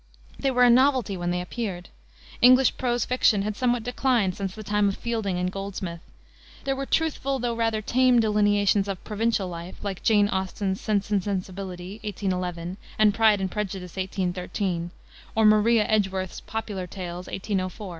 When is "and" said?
5.37-5.51, 11.11-11.23, 12.97-13.13, 13.41-13.51